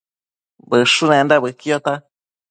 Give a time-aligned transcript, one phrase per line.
[0.69, 1.93] Bëshunenda bëquiota